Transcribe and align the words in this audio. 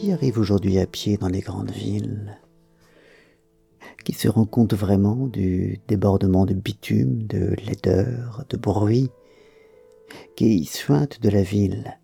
Qui 0.00 0.12
arrive 0.12 0.38
aujourd'hui 0.38 0.78
à 0.78 0.86
pied 0.86 1.16
dans 1.16 1.26
les 1.26 1.40
grandes 1.40 1.72
villes? 1.72 2.38
Qui 4.04 4.12
se 4.12 4.28
rend 4.28 4.44
compte 4.44 4.72
vraiment 4.72 5.26
du 5.26 5.80
débordement 5.88 6.46
de 6.46 6.54
bitume, 6.54 7.24
de 7.24 7.56
laideur, 7.66 8.44
de 8.48 8.56
bruit? 8.56 9.10
Qui 10.36 10.64
suinte 10.66 11.20
de 11.20 11.28
la 11.28 11.42
ville, 11.42 11.98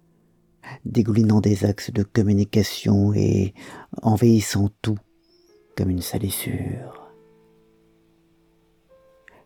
dégoulinant 0.85 1.41
des 1.41 1.65
axes 1.65 1.93
de 1.93 2.03
communication 2.03 3.15
et 3.15 3.55
envahissant 4.03 4.71
tout 4.83 4.99
comme 5.77 5.91
une 5.91 6.03
salissure? 6.03 7.13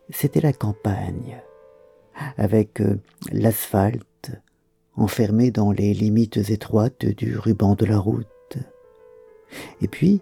C'était 0.09 0.41
la 0.41 0.55
campagne, 0.55 1.43
avec 2.39 2.81
euh, 2.81 2.97
l'asphalte 3.31 4.33
enfermé 4.97 5.51
dans 5.51 5.71
les 5.71 5.93
limites 5.93 6.39
étroites 6.49 7.05
du 7.05 7.37
ruban 7.37 7.75
de 7.75 7.85
la 7.85 7.99
route. 7.99 8.27
Et 9.81 9.89
puis, 9.89 10.21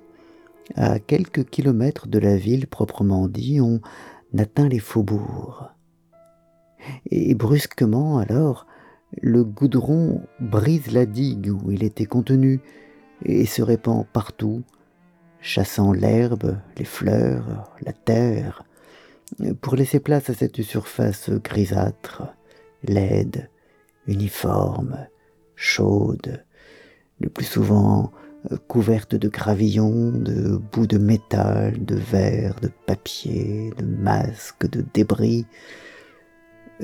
à 0.74 0.98
quelques 0.98 1.44
kilomètres 1.44 2.08
de 2.08 2.18
la 2.18 2.36
ville 2.36 2.66
proprement 2.66 3.28
dit, 3.28 3.60
on 3.60 3.80
atteint 4.36 4.68
les 4.68 4.78
faubourgs. 4.78 5.70
Et 7.10 7.34
brusquement, 7.34 8.18
alors, 8.18 8.66
le 9.20 9.44
goudron 9.44 10.22
brise 10.40 10.92
la 10.92 11.06
digue 11.06 11.50
où 11.50 11.70
il 11.70 11.84
était 11.84 12.06
contenu 12.06 12.60
et 13.24 13.46
se 13.46 13.62
répand 13.62 14.06
partout, 14.06 14.62
chassant 15.40 15.92
l'herbe, 15.92 16.58
les 16.76 16.84
fleurs, 16.84 17.72
la 17.82 17.92
terre, 17.92 18.64
pour 19.60 19.76
laisser 19.76 20.00
place 20.00 20.30
à 20.30 20.34
cette 20.34 20.62
surface 20.62 21.30
grisâtre, 21.30 22.24
laide, 22.82 23.50
uniforme, 24.06 25.06
chaude, 25.54 26.44
le 27.20 27.28
plus 27.28 27.44
souvent 27.44 28.12
couverte 28.68 29.14
de 29.14 29.28
gravillons, 29.28 30.12
de 30.12 30.56
bouts 30.56 30.86
de 30.86 30.98
métal, 30.98 31.84
de 31.84 31.96
verre, 31.96 32.54
de 32.60 32.70
papier, 32.86 33.72
de 33.76 33.84
masques, 33.84 34.68
de 34.70 34.84
débris, 34.94 35.46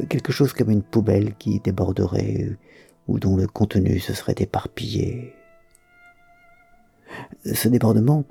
quelque 0.09 0.33
chose 0.33 0.53
comme 0.53 0.71
une 0.71 0.83
poubelle 0.83 1.35
qui 1.37 1.61
déborderait 1.61 2.57
ou 3.09 3.19
dont 3.19 3.37
le 3.37 3.47
contenu 3.47 3.99
se 3.99 4.15
serait 4.15 4.35
éparpillé. 4.39 5.35
Ce 7.45 7.69
débordement, 7.69 8.25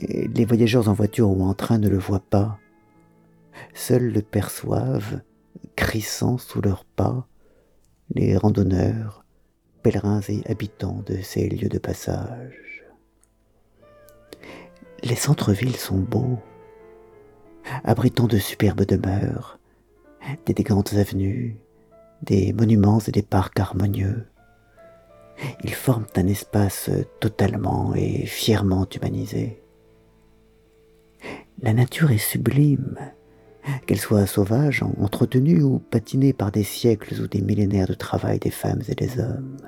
les 0.00 0.44
voyageurs 0.44 0.88
en 0.88 0.92
voiture 0.92 1.30
ou 1.30 1.44
en 1.44 1.54
train 1.54 1.78
ne 1.78 1.88
le 1.88 1.98
voient 1.98 2.24
pas. 2.30 2.58
Seuls 3.74 4.10
le 4.10 4.22
perçoivent, 4.22 5.20
crissant 5.76 6.38
sous 6.38 6.60
leurs 6.60 6.84
pas, 6.84 7.28
les 8.14 8.36
randonneurs, 8.36 9.24
pèlerins 9.82 10.22
et 10.28 10.42
habitants 10.50 11.02
de 11.06 11.18
ces 11.22 11.48
lieux 11.48 11.68
de 11.68 11.78
passage. 11.78 12.73
Les 15.04 15.16
centres-villes 15.16 15.76
sont 15.76 15.98
beaux, 15.98 16.38
abritant 17.84 18.26
de 18.26 18.38
superbes 18.38 18.86
demeures, 18.86 19.58
d'élégantes 20.46 20.94
avenues, 20.94 21.58
des 22.22 22.54
monuments 22.54 23.00
et 23.00 23.10
des 23.10 23.22
parcs 23.22 23.60
harmonieux. 23.60 24.26
Ils 25.62 25.74
forment 25.74 26.06
un 26.16 26.26
espace 26.26 26.88
totalement 27.20 27.94
et 27.94 28.24
fièrement 28.24 28.88
humanisé. 28.88 29.62
La 31.60 31.74
nature 31.74 32.10
est 32.10 32.16
sublime, 32.16 32.96
qu'elle 33.86 34.00
soit 34.00 34.26
sauvage, 34.26 34.82
entretenue 34.98 35.62
ou 35.62 35.80
patinée 35.80 36.32
par 36.32 36.50
des 36.50 36.64
siècles 36.64 37.20
ou 37.20 37.28
des 37.28 37.42
millénaires 37.42 37.88
de 37.88 37.94
travail 37.94 38.38
des 38.38 38.50
femmes 38.50 38.82
et 38.88 38.94
des 38.94 39.20
hommes. 39.20 39.58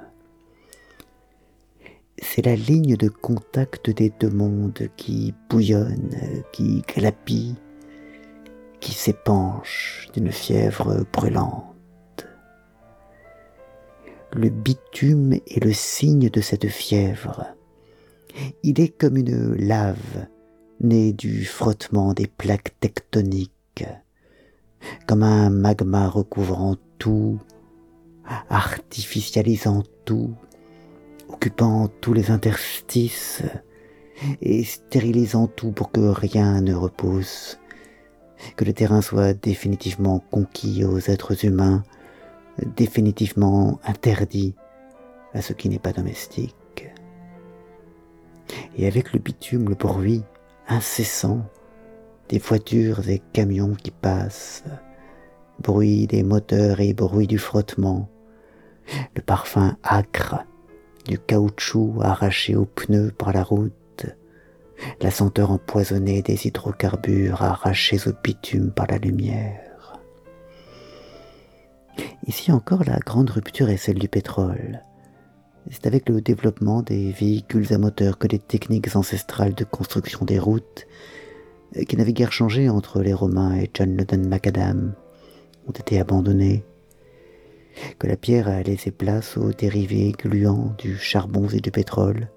C'est 2.18 2.44
la 2.44 2.56
ligne 2.56 2.96
de 2.96 3.08
contact 3.08 3.90
des 3.90 4.10
deux 4.20 4.30
mondes 4.30 4.88
qui 4.96 5.34
bouillonne, 5.48 6.14
qui 6.52 6.82
glapit, 6.82 7.56
qui 8.80 8.92
s'épanche 8.92 10.08
d'une 10.14 10.32
fièvre 10.32 11.04
brûlante. 11.12 12.26
Le 14.32 14.48
bitume 14.48 15.34
est 15.34 15.64
le 15.64 15.72
signe 15.72 16.28
de 16.30 16.40
cette 16.40 16.68
fièvre. 16.68 17.46
Il 18.62 18.80
est 18.80 18.88
comme 18.88 19.16
une 19.16 19.54
lave 19.54 20.26
née 20.80 21.12
du 21.12 21.44
frottement 21.44 22.12
des 22.12 22.26
plaques 22.26 22.74
tectoniques 22.80 23.52
comme 25.06 25.22
un 25.22 25.50
magma 25.50 26.08
recouvrant 26.08 26.76
tout, 26.98 27.38
artificialisant 28.48 29.82
tout, 30.04 30.34
occupant 31.28 31.88
tous 32.00 32.12
les 32.12 32.30
interstices 32.30 33.42
et 34.40 34.64
stérilisant 34.64 35.46
tout 35.46 35.72
pour 35.72 35.90
que 35.90 36.00
rien 36.00 36.60
ne 36.60 36.74
repousse, 36.74 37.58
que 38.56 38.64
le 38.64 38.72
terrain 38.72 39.02
soit 39.02 39.34
définitivement 39.34 40.20
conquis 40.30 40.84
aux 40.84 40.98
êtres 40.98 41.44
humains, 41.44 41.82
définitivement 42.76 43.78
interdit 43.84 44.54
à 45.34 45.42
ce 45.42 45.52
qui 45.52 45.68
n'est 45.68 45.78
pas 45.78 45.92
domestique. 45.92 46.54
Et 48.76 48.86
avec 48.86 49.12
le 49.12 49.18
bitume, 49.18 49.68
le 49.68 49.74
bruit 49.74 50.22
incessant 50.68 51.42
des 52.28 52.38
voitures 52.38 53.08
et 53.08 53.22
camions 53.32 53.74
qui 53.74 53.90
passent, 53.90 54.64
bruit 55.60 56.06
des 56.06 56.22
moteurs 56.22 56.80
et 56.80 56.92
bruit 56.92 57.26
du 57.26 57.38
frottement, 57.38 58.08
le 59.14 59.22
parfum 59.22 59.76
âcre 59.84 60.44
du 61.06 61.18
caoutchouc 61.18 62.00
arraché 62.02 62.56
aux 62.56 62.64
pneus 62.64 63.12
par 63.16 63.32
la 63.32 63.42
route, 63.42 64.06
la 65.00 65.10
senteur 65.10 65.50
empoisonnée 65.50 66.22
des 66.22 66.46
hydrocarbures 66.46 67.42
arrachés 67.42 68.08
au 68.08 68.12
bitume 68.22 68.70
par 68.70 68.86
la 68.86 68.98
lumière. 68.98 69.98
Ici 72.26 72.52
encore, 72.52 72.84
la 72.84 72.98
grande 72.98 73.30
rupture 73.30 73.70
est 73.70 73.76
celle 73.76 73.98
du 73.98 74.08
pétrole. 74.08 74.82
C'est 75.70 75.86
avec 75.86 76.08
le 76.08 76.20
développement 76.20 76.82
des 76.82 77.10
véhicules 77.12 77.72
à 77.72 77.78
moteur 77.78 78.18
que 78.18 78.28
les 78.28 78.38
techniques 78.38 78.94
ancestrales 78.94 79.54
de 79.54 79.64
construction 79.64 80.24
des 80.24 80.38
routes 80.38 80.86
euh, 81.76 81.82
qui 81.84 81.96
n'avait 81.96 82.12
guère 82.12 82.32
changé 82.32 82.68
entre 82.68 83.00
les 83.00 83.14
Romains 83.14 83.56
et 83.56 83.70
John 83.74 83.96
Loden 83.96 84.28
Macadam, 84.28 84.94
ont 85.66 85.72
été 85.72 85.98
abandonnés, 85.98 86.64
que 87.98 88.06
la 88.06 88.16
pierre 88.16 88.48
a 88.48 88.62
laissé 88.62 88.90
place 88.90 89.36
aux 89.36 89.52
dérivés 89.52 90.12
gluants 90.12 90.74
du 90.78 90.96
charbon 90.96 91.48
et 91.48 91.60
du 91.60 91.70
pétrole, 91.70 92.28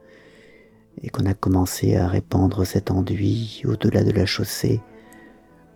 et 1.01 1.09
qu'on 1.09 1.25
a 1.25 1.33
commencé 1.33 1.95
à 1.95 2.07
répandre 2.07 2.65
cet 2.65 2.91
enduit 2.91 3.61
au-delà 3.65 4.03
de 4.03 4.11
la 4.11 4.25
chaussée 4.25 4.81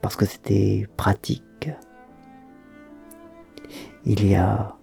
parce 0.01 0.15
que 0.15 0.25
c'était 0.25 0.87
pratique. 0.97 1.69
Il 4.05 4.27
y 4.27 4.35
a 4.35 4.75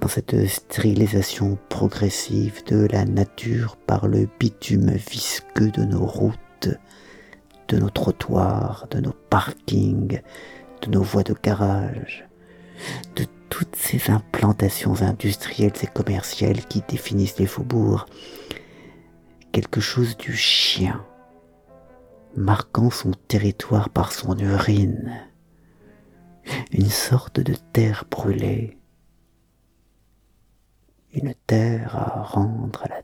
dans 0.00 0.08
cette 0.08 0.46
stérilisation 0.46 1.58
progressive 1.68 2.62
de 2.66 2.86
la 2.92 3.04
nature 3.04 3.76
par 3.76 4.06
le 4.06 4.28
bitume 4.38 4.90
visqueux 4.90 5.70
de 5.70 5.84
nos 5.84 6.06
routes 6.06 6.38
de 7.68 7.78
nos 7.78 7.90
trottoirs, 7.90 8.86
de 8.90 9.00
nos 9.00 9.14
parkings, 9.30 10.20
de 10.82 10.90
nos 10.90 11.02
voies 11.02 11.22
de 11.22 11.34
garage, 11.40 12.27
ces 13.88 14.10
implantations 14.10 15.00
industrielles 15.00 15.72
et 15.82 15.86
commerciales 15.86 16.66
qui 16.66 16.82
définissent 16.86 17.38
les 17.38 17.46
faubourgs, 17.46 18.04
quelque 19.50 19.80
chose 19.80 20.18
du 20.18 20.36
chien, 20.36 21.02
marquant 22.36 22.90
son 22.90 23.12
territoire 23.28 23.88
par 23.88 24.12
son 24.12 24.36
urine, 24.36 25.18
une 26.70 26.90
sorte 26.90 27.40
de 27.40 27.54
terre 27.72 28.04
brûlée, 28.10 28.76
une 31.14 31.32
terre 31.46 31.96
à 31.96 32.22
rendre 32.24 32.82
à 32.82 32.88
la 32.88 33.02